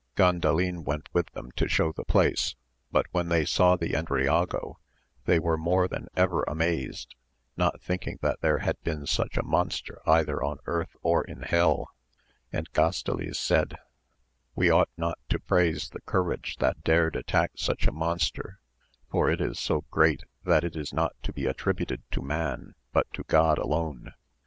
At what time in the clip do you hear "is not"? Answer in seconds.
20.75-21.13